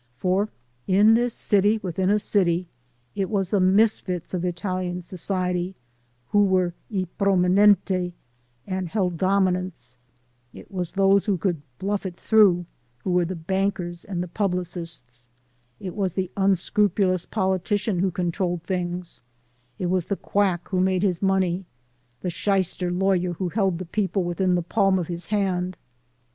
[0.01, 0.49] \j For
[0.87, 2.65] in this city within a city
[3.13, 5.75] it was the misfits of Italian society
[6.29, 8.13] who were "i prominenti"
[8.65, 9.97] and held dominance;
[10.55, 12.65] it was those who could "bluff it through,"
[13.03, 15.27] who were the "bankers" and the publicists;
[15.79, 19.21] it was the unscrupulous politician who controlled things;
[19.77, 21.63] it was the quack who made his money;
[22.21, 25.77] the shyster lawyer who held the people within the palm of his hand.